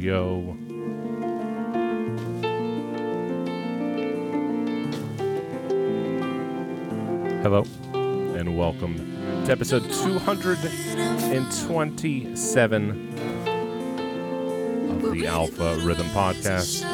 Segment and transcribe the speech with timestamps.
[0.00, 0.56] yo.
[7.42, 8.96] Hello, and welcome
[9.44, 12.90] to episode 227
[14.90, 16.86] of the Alpha Rhythm Podcast.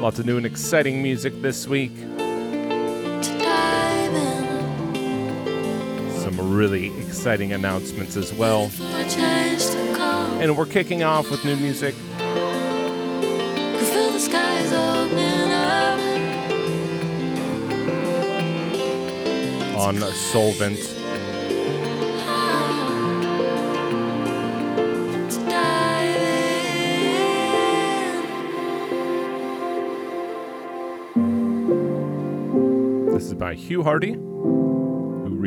[0.00, 1.92] Lots of new and exciting music this week.
[6.56, 8.70] Really exciting announcements as well.
[10.40, 11.94] And we're kicking off with new music
[19.76, 20.78] on Solvent.
[33.12, 34.18] This is by Hugh Hardy,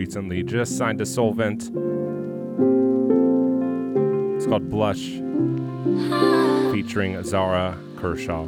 [0.09, 1.65] recently just signed to Solvent.
[4.35, 5.11] It's called Blush,
[6.73, 8.47] featuring Zara Kershaw.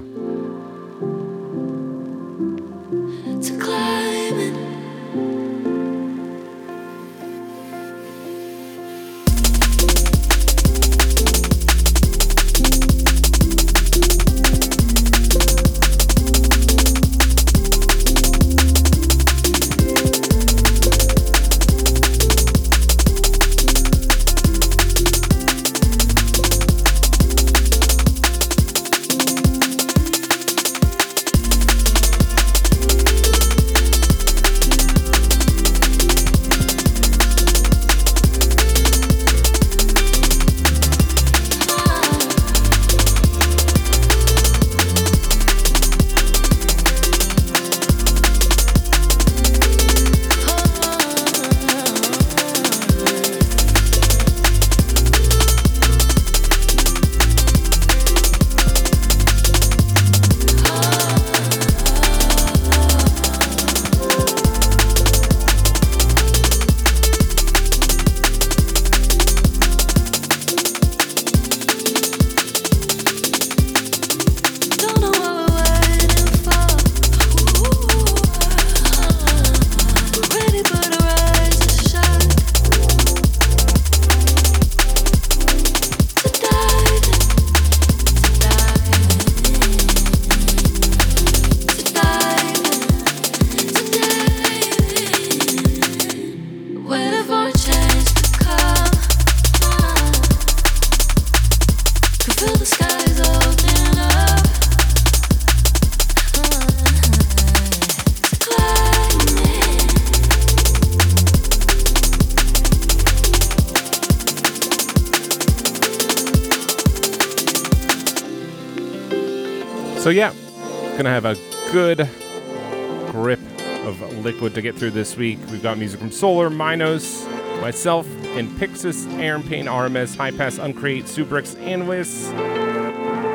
[124.62, 125.40] To get through this week.
[125.50, 127.26] We've got music from Solar, Minos,
[127.62, 132.32] myself, and Pixis, Aaron Payne, RMS, High Pass, Uncreate, Subrix, Anwis,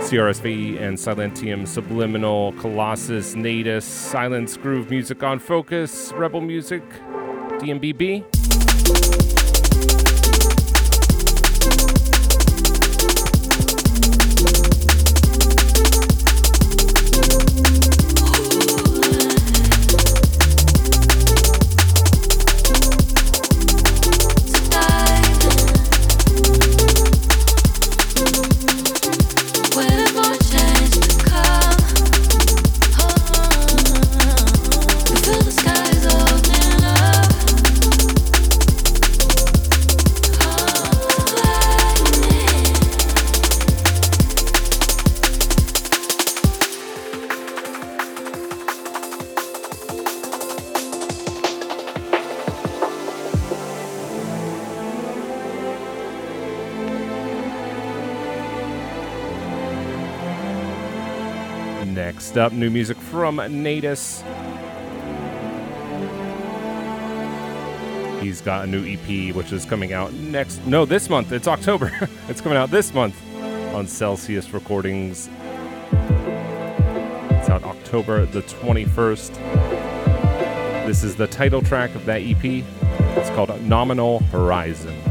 [0.03, 6.83] CRSV, and Silentium, Subliminal, Colossus, Natus, Silence, Groove Music on Focus, Rebel Music,
[7.59, 8.76] DMBB.
[62.37, 64.23] Next up, new music from Natus.
[68.21, 70.61] He's got a new EP, which is coming out next.
[70.67, 71.33] No, this month.
[71.33, 71.91] It's October.
[72.29, 73.17] it's coming out this month
[73.75, 75.31] on Celsius Recordings.
[77.31, 79.35] It's out October the 21st.
[80.87, 82.45] This is the title track of that EP.
[82.45, 85.06] It's called Nominal Horizon.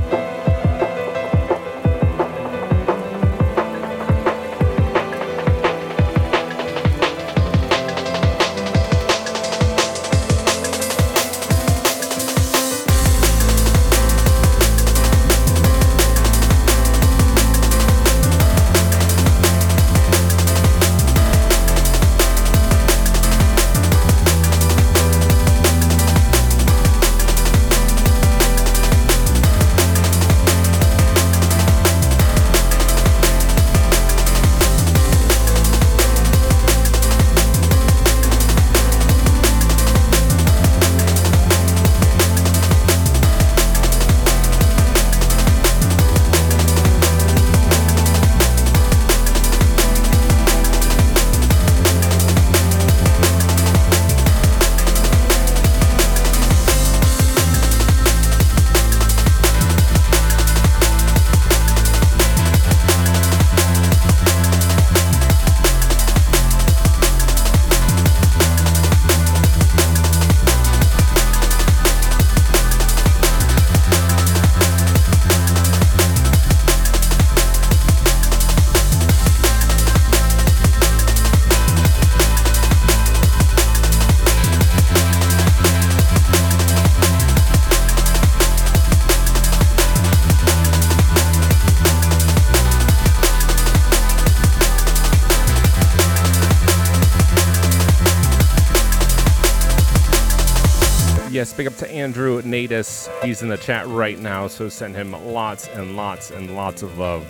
[101.56, 103.10] Big up to Andrew Natus.
[103.24, 106.98] He's in the chat right now, so send him lots and lots and lots of
[106.98, 107.25] love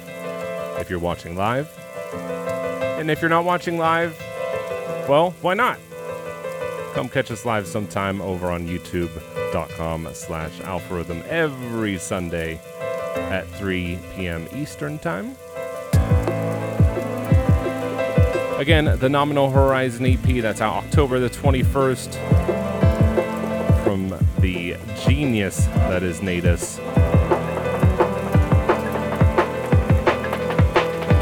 [0.80, 1.70] if you're watching live.
[2.98, 4.18] And if you're not watching live,
[5.08, 5.78] well, why not?
[6.94, 12.60] Come catch us live sometime over on youtube.com slash alpharhythm every Sunday
[13.16, 14.48] at 3 p.m.
[14.56, 15.36] Eastern Time.
[18.58, 22.35] Again, the Nominal Horizon EP, that's out October the 21st
[23.96, 24.10] from
[24.40, 24.76] the
[25.06, 26.80] genius that is Natus.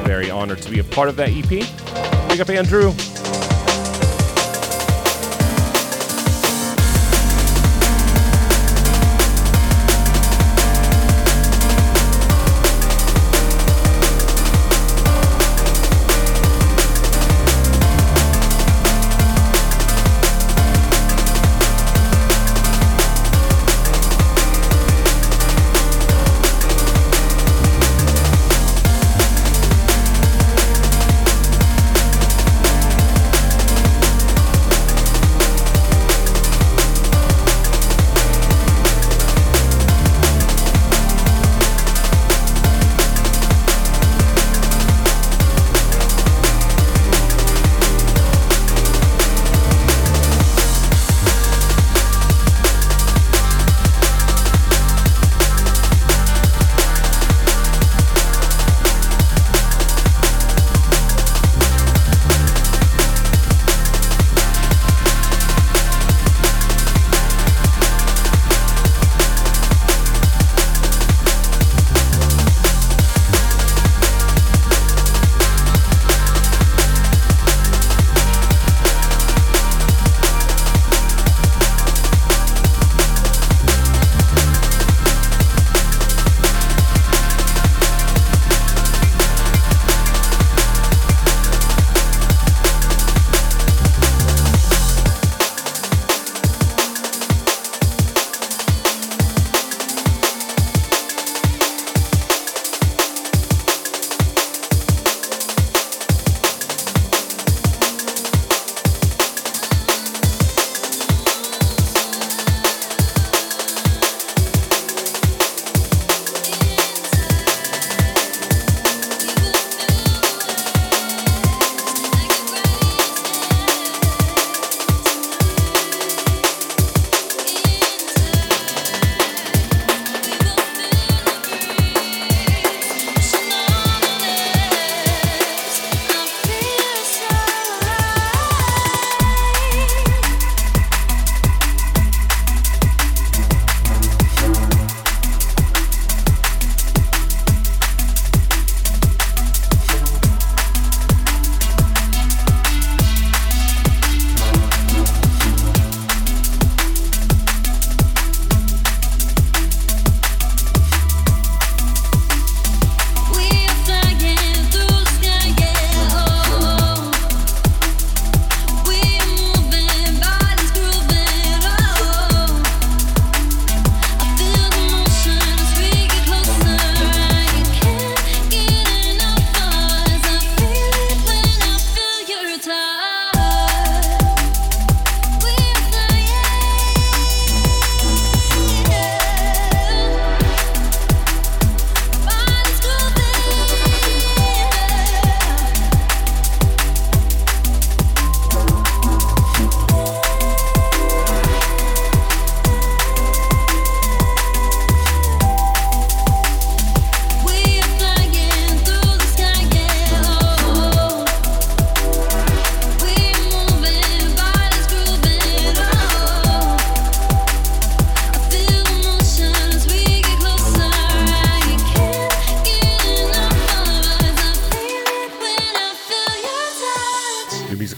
[0.07, 1.49] Very honored to be a part of that EP.
[2.29, 2.91] Big up, Andrew.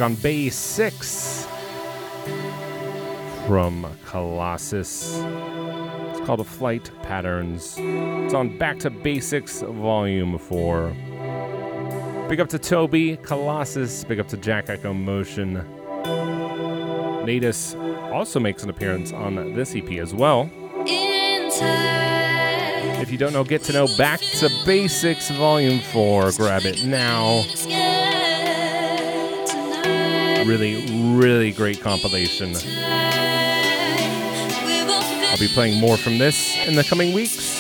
[0.06, 1.48] On Bay 6
[3.48, 5.16] from Colossus.
[5.16, 7.76] It's called A Flight Patterns.
[7.80, 10.90] It's on Back to Basics Volume 4.
[12.30, 14.04] Big up to Toby, Colossus.
[14.04, 15.66] Big up to Jack Echo Motion.
[17.26, 17.74] Natus
[18.14, 20.52] also makes an appearance on this EP as well.
[23.02, 26.32] If you don't know, get to know Back to Basics Volume 4.
[26.34, 27.44] Grab it now
[30.46, 30.86] really,
[31.18, 32.54] really great compilation.
[35.28, 37.55] I'll be playing more from this in the coming weeks.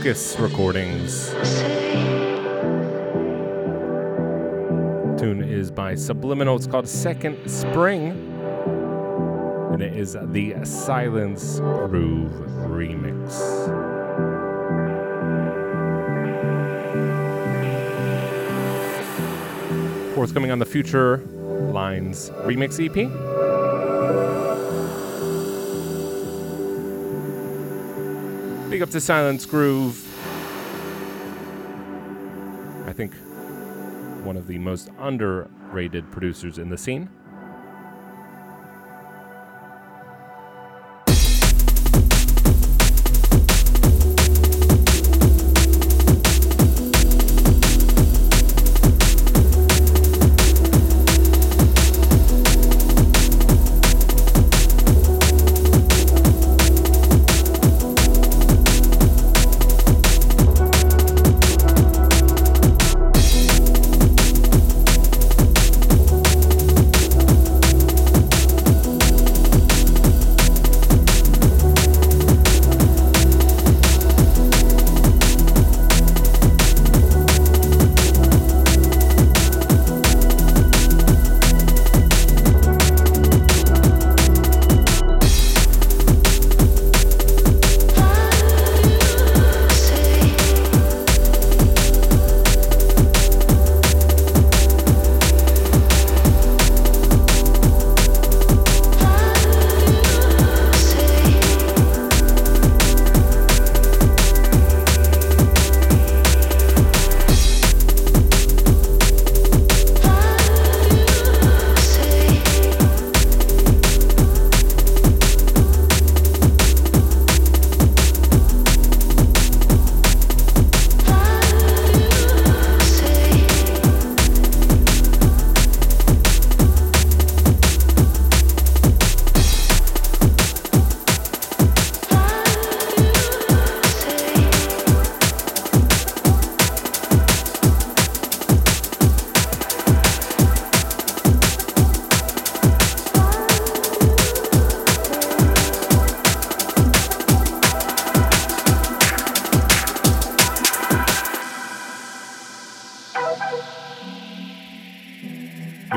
[0.00, 1.28] Focus Recordings.
[5.20, 6.56] Tune is by Subliminal.
[6.56, 8.12] It's called Second Spring.
[9.74, 12.32] And it is the Silence Groove
[12.70, 13.30] remix.
[20.14, 21.18] Forthcoming on the Future
[21.74, 23.49] Lines remix EP.
[28.70, 29.98] Big up to Silence Groove.
[32.86, 33.14] I think
[34.24, 37.08] one of the most underrated producers in the scene.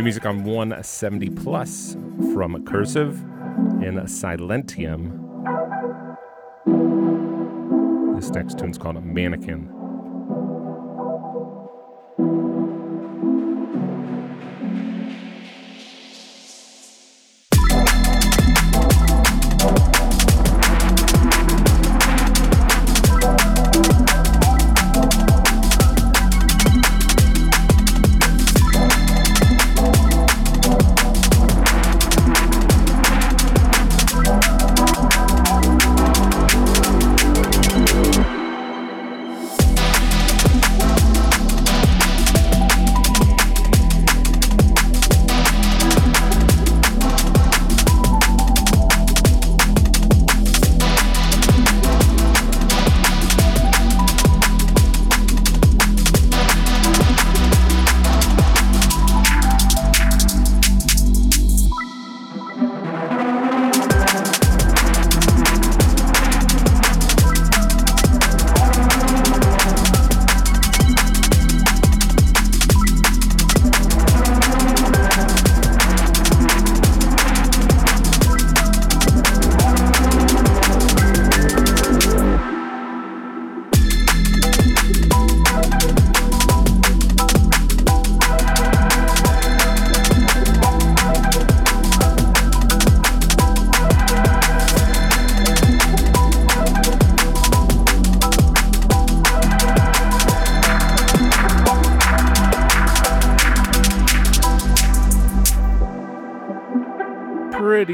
[0.04, 1.96] Music on 170 Plus
[2.34, 3.22] from Cursive
[3.82, 5.20] and Silentium.
[8.16, 9.83] This next tune's called Mannequin.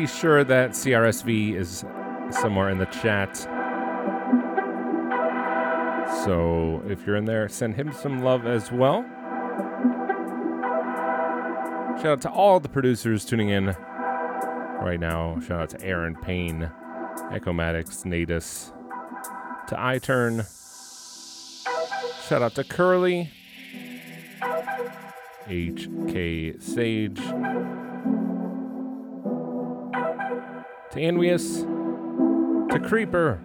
[0.07, 1.83] Sure that CRSV is
[2.29, 3.35] somewhere in the chat.
[6.25, 9.03] So if you're in there, send him some love as well.
[11.97, 13.75] Shout out to all the producers tuning in
[14.79, 15.39] right now.
[15.39, 16.69] Shout out to Aaron Payne,
[17.31, 18.71] Echomatics, Natus,
[19.67, 20.45] to iTurn.
[22.27, 23.31] Shout out to Curly,
[25.47, 27.88] HK Sage.
[30.91, 31.61] To Anwius,
[32.71, 33.39] to Creeper,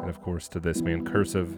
[0.00, 1.56] and of course to this man, Cursive.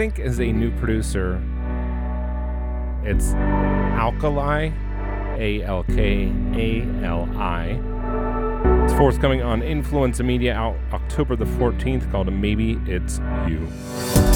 [0.00, 1.34] Think is a new producer.
[3.04, 4.70] It's Alkali,
[5.36, 7.78] A L K A L I.
[8.84, 14.29] It's forthcoming on Influenza Media out October the 14th called Maybe It's You.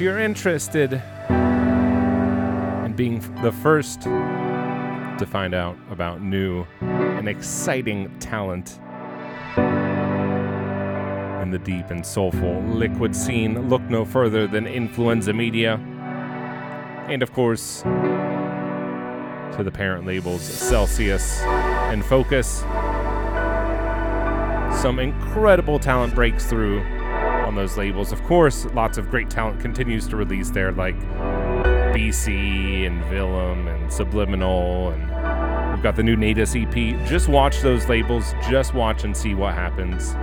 [0.00, 0.94] If you're interested
[1.28, 8.80] in being the first to find out about new and exciting talent
[11.42, 15.74] in the deep and soulful liquid scene, look no further than Influenza Media.
[17.10, 22.60] And of course, to the parent labels Celsius and Focus.
[24.80, 26.80] Some incredible talent breaks through
[27.50, 28.12] on those labels.
[28.12, 30.96] Of course, lots of great talent continues to release there, like
[31.92, 36.72] BC and Willem and Subliminal, and we've got the new Natus EP.
[37.08, 40.14] Just watch those labels, just watch and see what happens.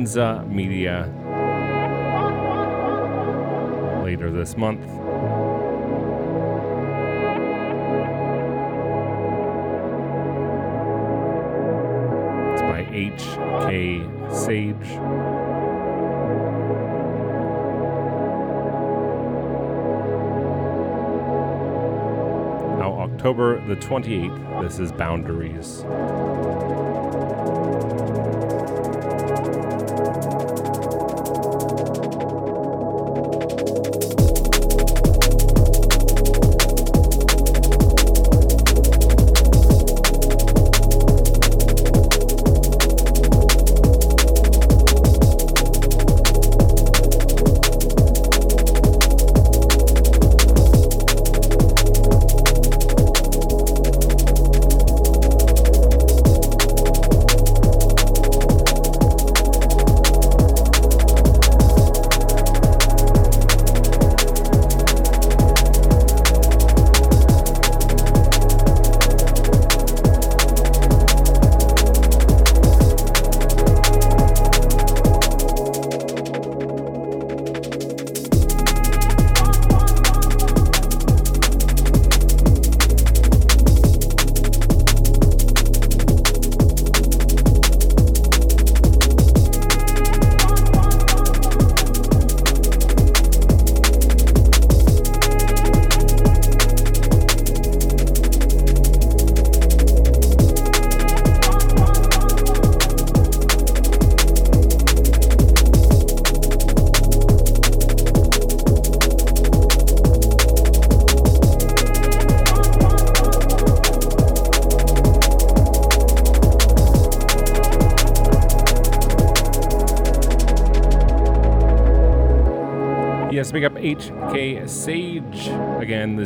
[0.00, 1.04] Media
[4.02, 4.80] later this month.
[12.50, 14.00] It's by H.K.
[14.32, 14.74] Sage.
[22.78, 25.84] Now, October the 28th, this is Boundaries.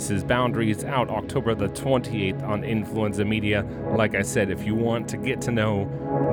[0.08, 3.64] This Boundaries out October the 28th on Influenza Media.
[3.96, 5.84] Like I said, if you want to get to know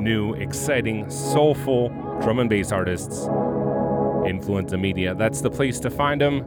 [0.02, 1.88] new, exciting, soulful
[2.20, 3.28] drum and bass artists,
[4.26, 6.42] Influenza Media, that's the place to find them.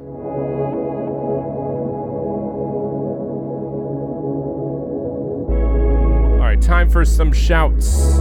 [6.33, 8.19] All right, time for some shouts.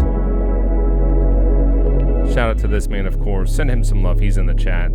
[2.32, 3.54] Shout out to this man, of course.
[3.54, 4.18] Send him some love.
[4.18, 4.90] He's in the chat.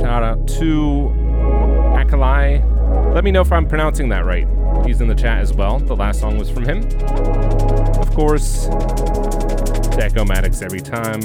[0.00, 1.19] Shout out to
[2.10, 4.48] Akalai Let me know if I'm pronouncing that right.
[4.84, 5.78] He's in the chat as well.
[5.78, 6.82] The last song was from him.
[8.00, 8.68] Of course,
[10.26, 11.20] Maddox every time.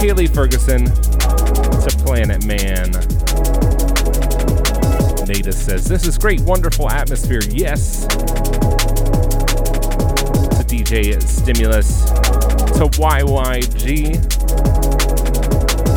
[0.00, 2.92] Haley Ferguson to Planet Man.
[5.26, 7.42] Nada says, This is great, wonderful atmosphere.
[7.50, 8.06] Yes.
[8.06, 8.16] To
[10.66, 12.04] DJ Stimulus.
[12.78, 14.14] To YYG,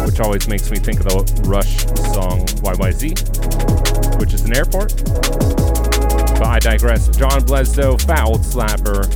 [0.05, 3.40] which always makes me think of the Rush song YYZ,
[4.21, 4.95] which is an airport.
[5.03, 7.07] But I digress.
[7.17, 9.09] John Blesdo, Foul Slapper.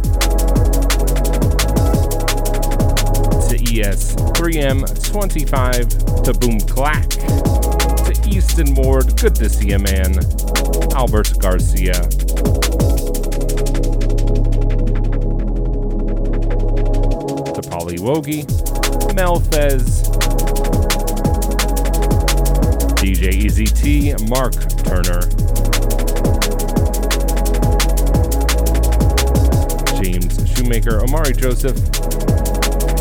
[3.48, 6.24] To ES 3M25.
[6.24, 7.08] To Boom Clack.
[7.10, 9.16] To Easton Ward.
[9.22, 10.18] Good to see you, man.
[10.96, 11.94] Albert Garcia.
[17.54, 18.44] To Polly Wogie.
[19.14, 20.02] Melfez.
[22.98, 24.16] DJ Easy T.
[24.28, 25.22] Mark Turner.
[30.02, 31.78] James Shoemaker, Omari Joseph,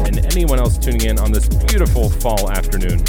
[0.07, 3.05] and anyone else tuning in on this beautiful fall afternoon.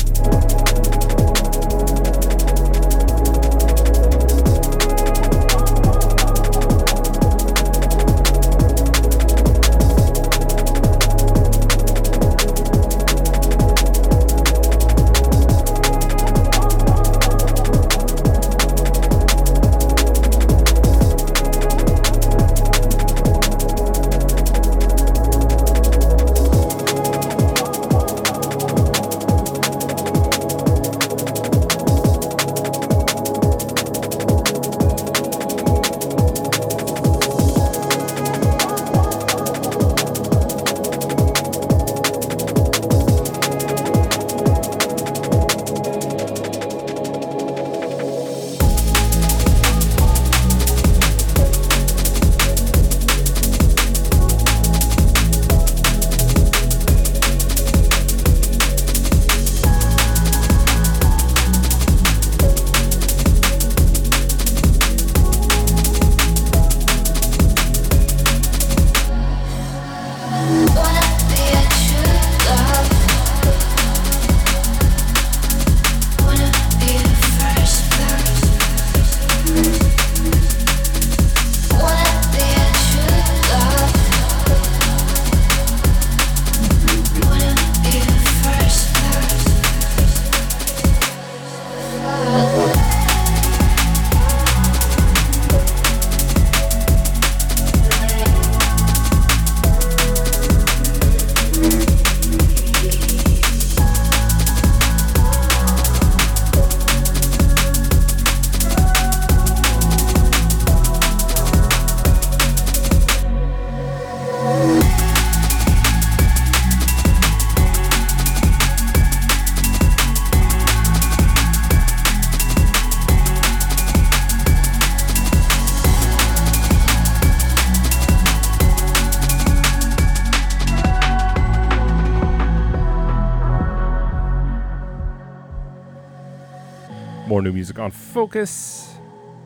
[137.46, 138.88] New music on Fokuz.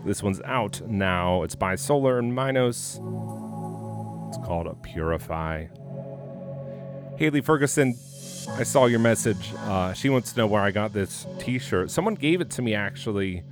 [0.05, 1.43] This one's out now.
[1.43, 2.95] It's by Solar and Minos.
[2.95, 5.65] It's called a Purify.
[7.17, 7.97] Haley Ferguson,
[8.51, 9.51] I saw your message.
[9.57, 11.91] Uh, she wants to know where I got this T-shirt.
[11.91, 13.43] Someone gave it to me actually.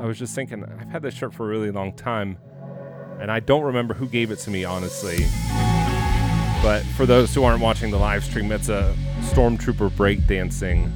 [0.00, 2.38] I was just thinking, I've had this shirt for a really long time,
[3.20, 5.26] and I don't remember who gave it to me, honestly.
[6.62, 10.90] But for those who aren't watching the live stream, it's a Stormtrooper breakdancing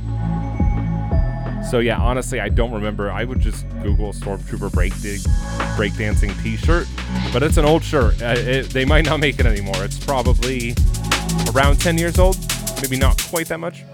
[1.70, 3.10] so yeah, honestly, I don't remember.
[3.10, 6.86] I would just Google Stormtrooper break breakdancing T-shirt,
[7.32, 8.20] but it's an old shirt.
[8.20, 9.84] Uh, it, they might not make it anymore.
[9.84, 10.74] It's probably
[11.54, 12.36] around 10 years old,
[12.82, 13.84] maybe not quite that much.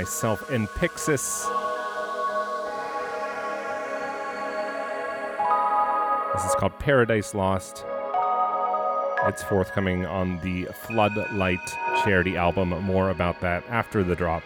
[0.00, 1.44] Myself and Pixis.
[6.32, 7.84] This is called Paradise Lost.
[9.26, 11.68] It's forthcoming on the Floodlight
[12.02, 12.70] charity album.
[12.70, 14.42] More about that after the drop.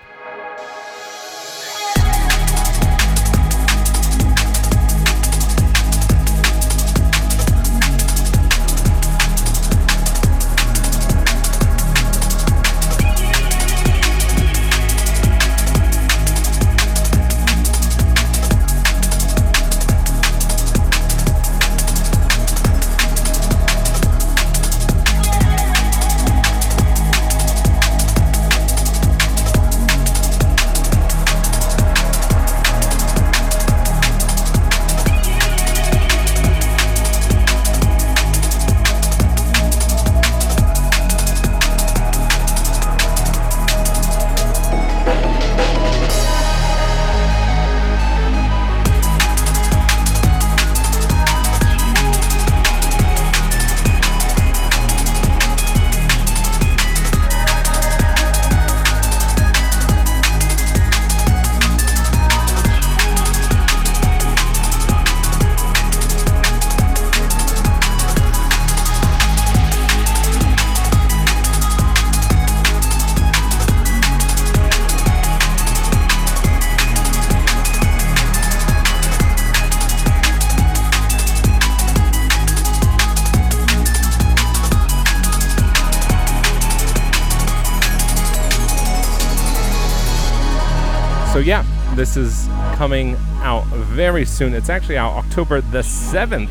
[92.75, 94.53] Coming out very soon.
[94.53, 96.51] It's actually out October the 7th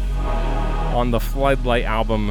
[0.95, 2.29] on the Floodlight album,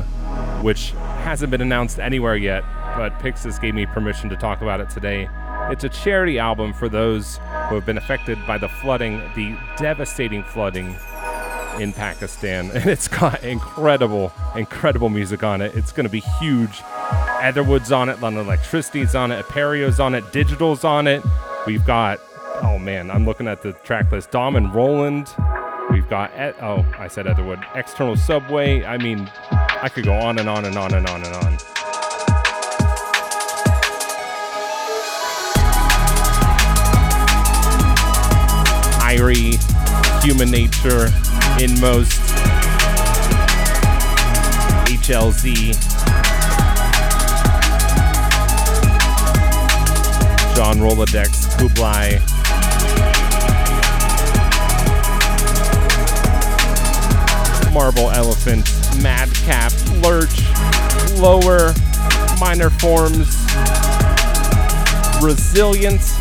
[0.62, 2.64] which hasn't been announced anywhere yet,
[2.96, 5.28] but Pixis gave me permission to talk about it today.
[5.70, 10.42] It's a charity album for those who have been affected by the flooding, the devastating
[10.42, 10.96] flooding
[11.78, 12.70] in Pakistan.
[12.74, 15.76] And it's got incredible, incredible music on it.
[15.76, 16.82] It's going to be huge.
[17.42, 21.22] Etherwood's on it, London Electricity's on it, Aperio's on it, Digital's on it.
[21.66, 22.20] We've got
[22.62, 24.30] oh man, I'm looking at the track list.
[24.30, 25.34] Dom and Roland.
[25.90, 27.60] We've got, et- oh, I said Etherwood.
[27.74, 28.84] External Subway.
[28.84, 31.58] I mean, I could go on and on and on and on and on.
[39.02, 39.58] Irie,
[40.24, 41.08] Human Nature,
[41.60, 42.20] Inmost,
[44.88, 45.74] HLZ,
[50.56, 52.18] John Rolodex, Kublai,
[57.72, 58.70] Marble Elephant,
[59.02, 60.42] Madcap, Lurch,
[61.18, 61.72] Lower,
[62.38, 63.46] Minor Forms,
[65.22, 66.12] Resilience,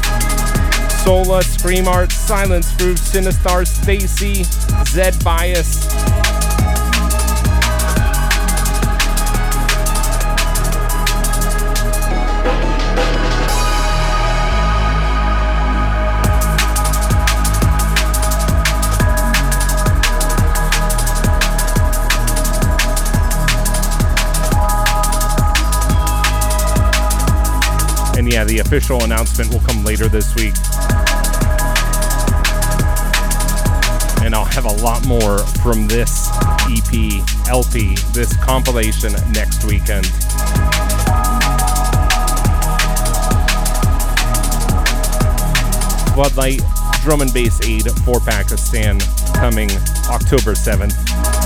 [1.03, 4.43] Sola, Scream Art, Silence Groove, Sinistar, Stacy,
[4.85, 5.87] Zed Bias,
[28.51, 30.53] the official announcement will come later this week.
[34.21, 36.27] And I'll have a lot more from this
[36.67, 40.05] EP, LP, this compilation next weekend.
[46.13, 46.61] Floodlight
[47.03, 48.99] Drum and Bass Aid for Pakistan
[49.33, 49.71] coming
[50.09, 51.40] October 7th.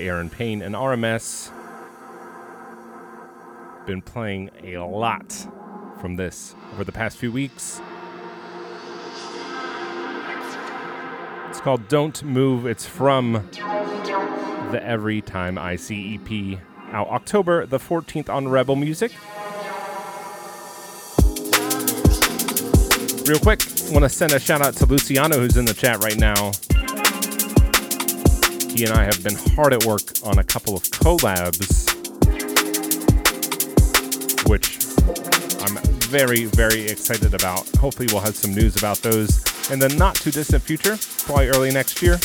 [0.00, 1.50] Aaron Payne and RMS.
[3.86, 5.46] Been playing a lot
[6.00, 7.80] from this over the past few weeks.
[11.48, 12.66] It's called Don't Move.
[12.66, 13.32] It's from
[14.70, 16.58] the Every Time I See EP
[16.92, 19.12] out October the 14th on Rebel Music.
[23.26, 26.16] Real quick, want to send a shout out to Luciano who's in the chat right
[26.16, 26.52] now.
[28.82, 31.90] And I have been hard at work on a couple of collabs,
[34.48, 34.78] which
[35.60, 35.76] I'm
[36.08, 37.68] very, very excited about.
[37.76, 41.70] Hopefully, we'll have some news about those in the not too distant future, probably early
[41.70, 42.18] next year.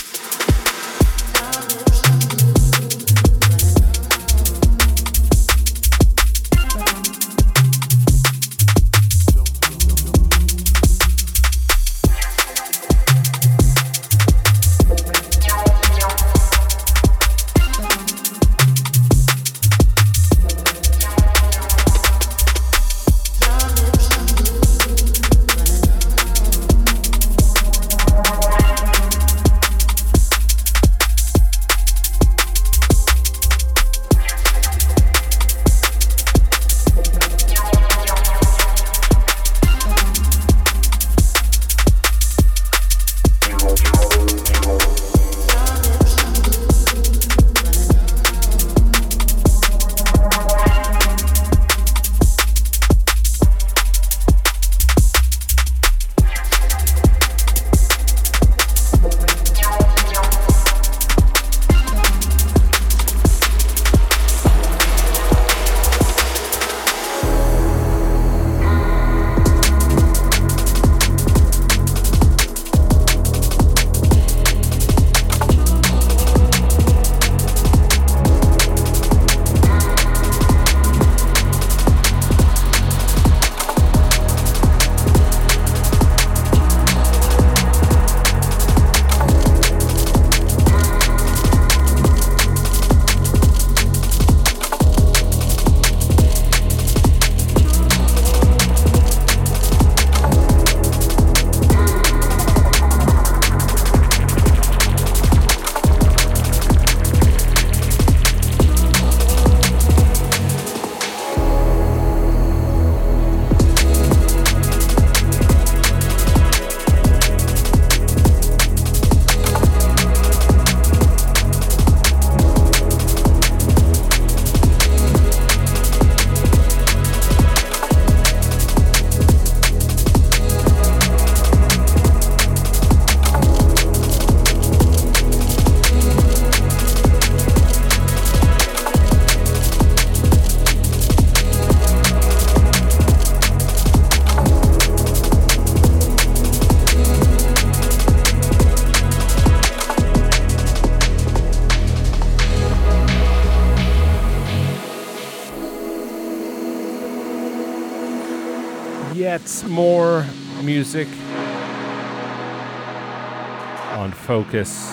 [164.25, 164.89] Fokuz.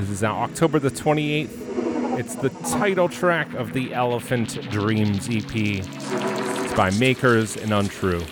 [0.00, 2.18] This is now October the 28th.
[2.18, 5.54] It's the title track of the Elephant Dreams EP.
[5.54, 8.24] It's by Makers and Untrue.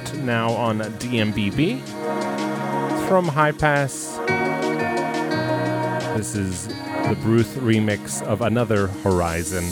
[0.00, 1.80] Out now on DMBB.
[3.08, 4.16] From High Pass.
[6.16, 9.64] This is the Bruce remix of Another Horizon.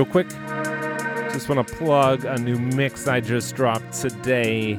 [0.00, 0.30] Real quick.
[1.30, 4.76] Just want to plug a new mix I just dropped today.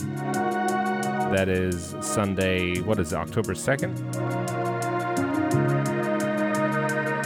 [1.36, 4.16] That is Sunday, what is it, October 2nd?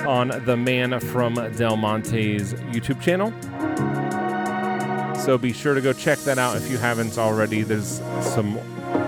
[0.06, 3.32] On the Man from Del Monte's YouTube channel.
[5.18, 7.64] So be sure to go check that out if you haven't already.
[7.64, 8.60] There's some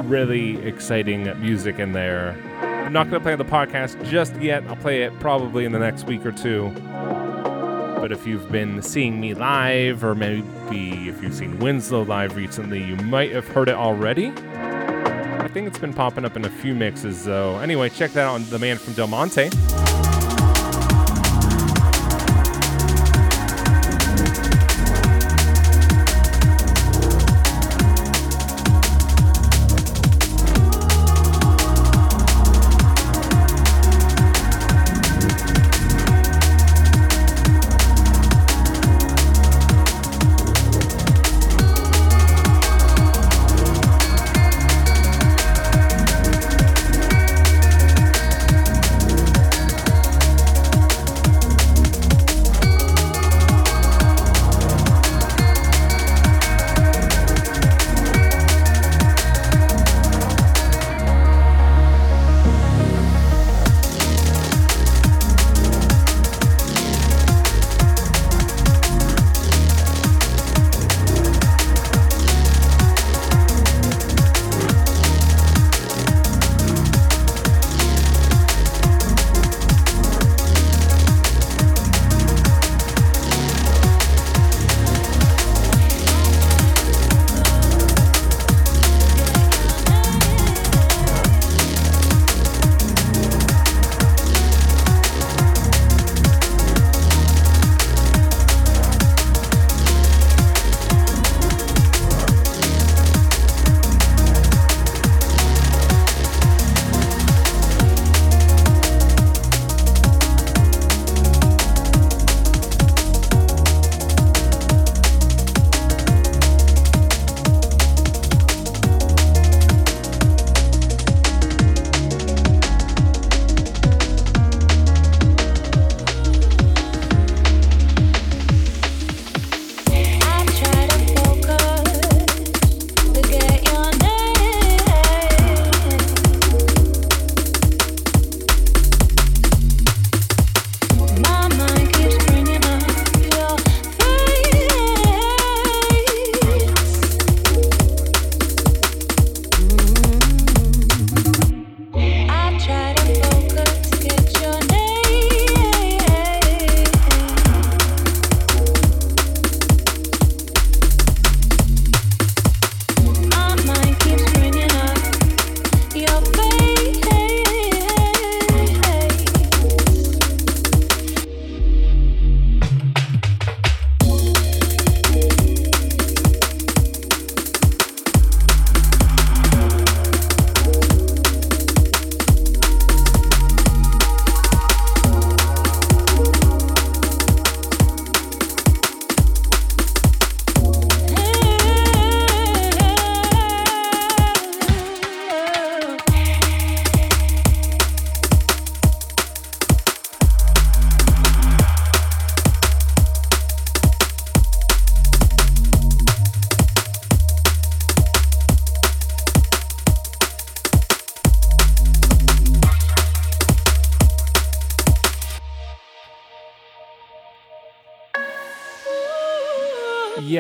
[0.08, 2.42] really exciting music in there.
[2.86, 4.64] I'm not going to play the podcast just yet.
[4.68, 6.74] I'll play it probably in the next week or two.
[8.08, 12.82] But if you've been seeing me live, or maybe if you've seen Winslow live recently,
[12.82, 14.28] you might have heard it already.
[14.28, 17.60] I think it's been popping up in a few mixes, though.
[17.60, 19.49] Anyway, check that out on The Man from Del Monte.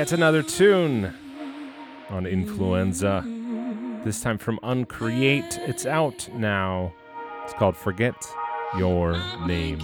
[0.07, 1.13] Yet another tune
[2.09, 3.25] on Influenza.
[4.05, 5.57] This time from Uncreate.
[5.67, 6.93] It's out now.
[7.43, 8.15] It's called Forget
[8.77, 9.79] Your Name.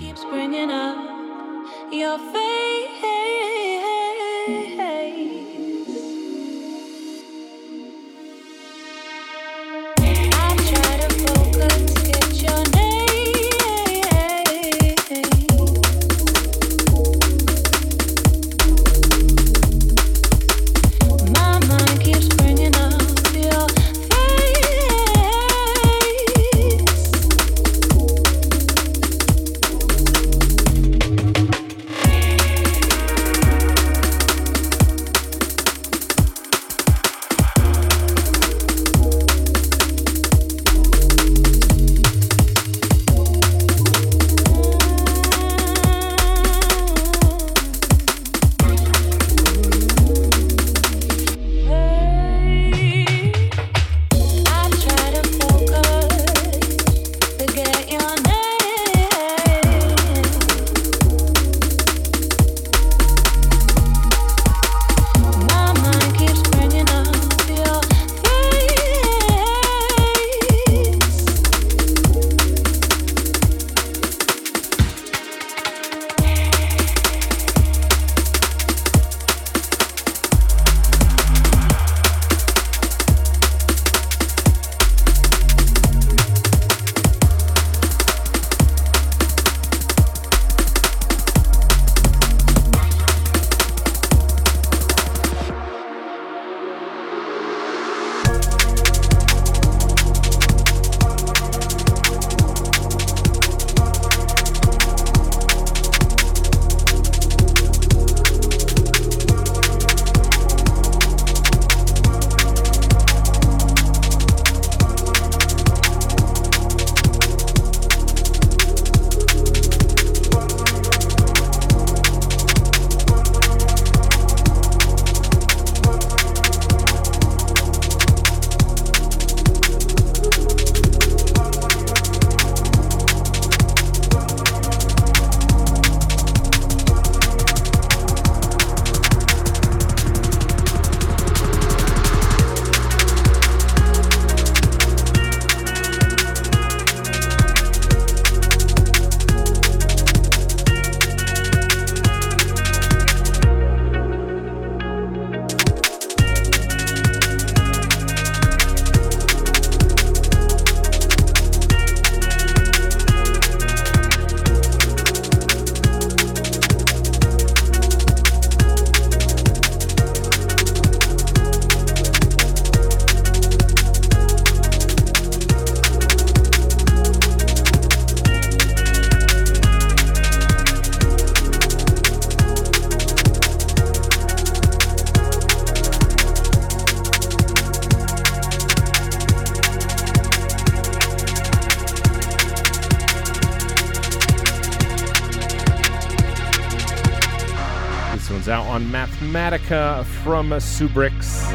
[199.43, 201.51] Mathematica from Subrix.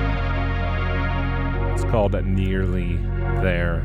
[1.73, 2.97] It's called Nearly
[3.41, 3.77] There.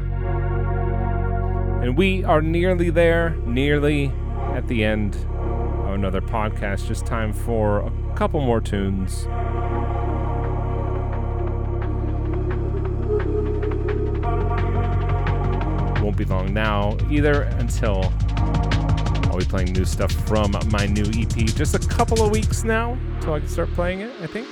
[1.82, 4.12] And we are nearly there, nearly
[4.56, 6.86] at the end of another podcast.
[6.86, 9.26] Just time for a couple more tunes.
[16.04, 18.14] Won't be long now either until
[19.30, 21.46] I'll be playing new stuff from my new EP.
[21.56, 24.48] Just a couple of weeks now until I can start playing it, I think.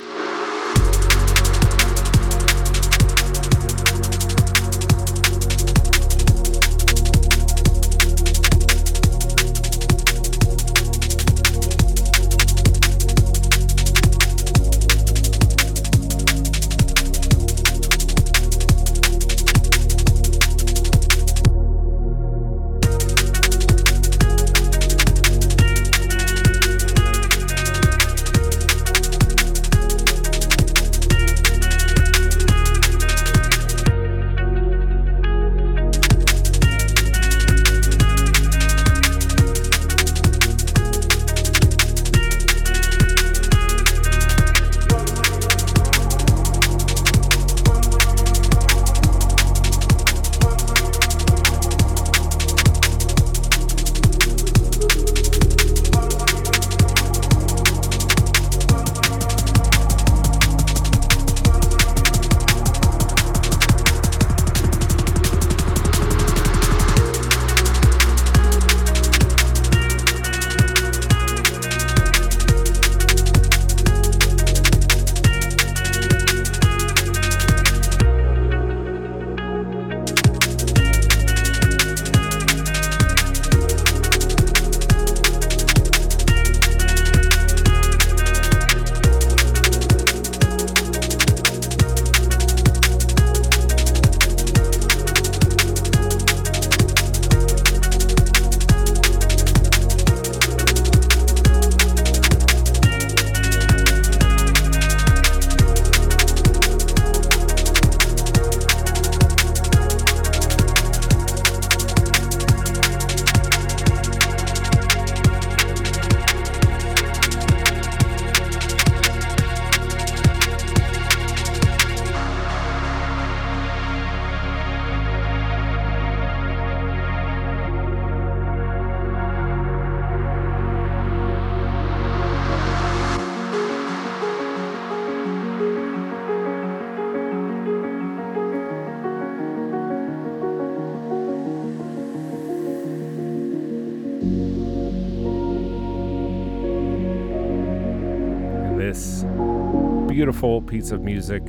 [150.22, 151.48] Beautiful piece of music is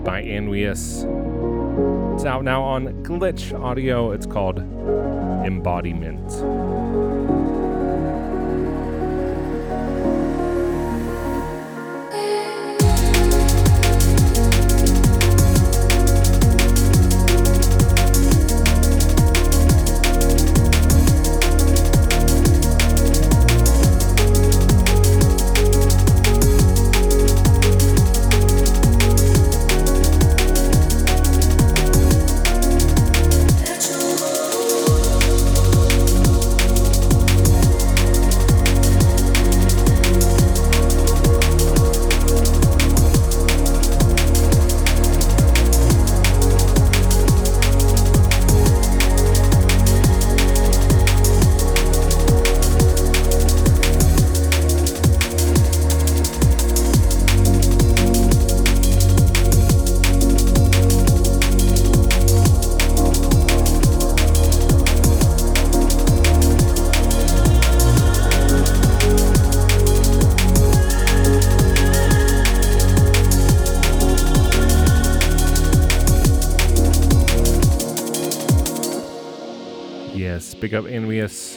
[0.00, 1.04] by Anwius.
[2.16, 4.10] It's out now on Glitch Audio.
[4.10, 6.32] It's called Embodiment.
[80.74, 81.56] Up Envious.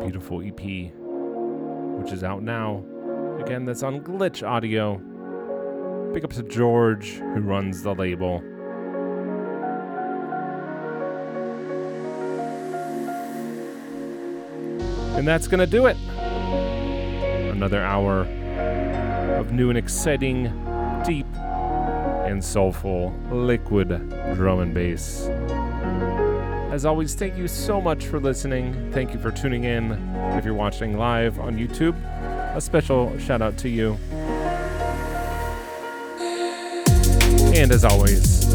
[0.00, 0.92] Beautiful EP,
[2.00, 2.84] which is out now.
[3.40, 4.98] Again, that's on Glitch Audio.
[6.12, 8.36] Big up to George, who runs the label.
[15.16, 15.96] And that's going to do it.
[17.50, 18.20] Another hour
[19.38, 20.44] of new and exciting,
[21.04, 21.26] deep,
[22.36, 23.88] and soulful liquid
[24.34, 25.26] drum and bass.
[26.70, 28.92] As always, thank you so much for listening.
[28.92, 29.92] Thank you for tuning in.
[30.36, 31.96] If you're watching live on YouTube,
[32.54, 33.96] a special shout out to you.
[37.56, 38.52] And as always,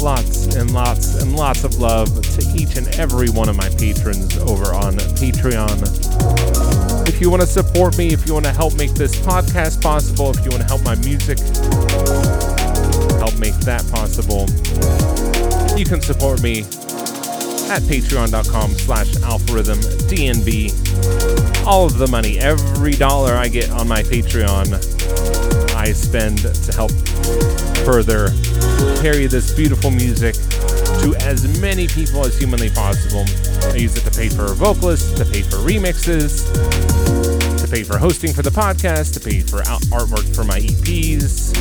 [0.00, 2.06] lots and lots and lots of love
[2.36, 6.57] to each and every one of my patrons over on Patreon.
[7.18, 10.30] If you want to support me, if you want to help make this podcast possible,
[10.30, 11.40] if you want to help my music
[13.18, 14.46] help make that possible,
[15.76, 16.60] you can support me
[17.74, 21.66] at patreon.com slash algorithmdnb.
[21.66, 24.74] All of the money, every dollar I get on my Patreon,
[25.74, 26.92] I spend to help
[27.84, 28.28] further
[29.02, 30.36] carry this beautiful music
[31.02, 33.24] to as many people as humanly possible.
[33.70, 36.46] I use it to pay for vocalists, to pay for remixes,
[37.68, 39.58] to pay for hosting for the podcast, to pay for
[39.92, 41.56] artwork for my EPs,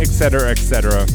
[0.00, 1.06] etc., etc.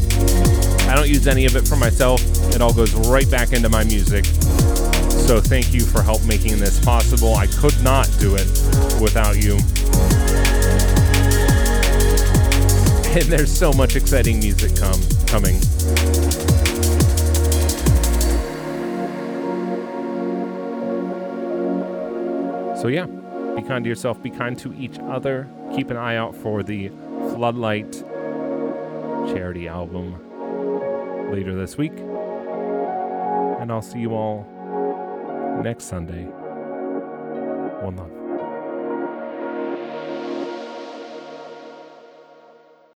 [0.90, 2.22] I don't use any of it for myself.
[2.56, 4.26] It all goes right back into my music.
[4.26, 7.36] So thank you for help making this possible.
[7.36, 8.48] I could not do it
[9.02, 9.60] without you.
[13.18, 15.60] And there's so much exciting music come coming.
[22.78, 23.08] So yeah,
[23.58, 25.50] be kind to yourself, be kind to each other.
[25.76, 26.90] Keep an eye out for the
[27.34, 27.92] Floodlight
[29.34, 30.14] charity album
[31.32, 31.98] later this week.
[31.98, 34.46] And I'll see you all
[35.64, 36.26] next Sunday.
[37.82, 38.17] One love.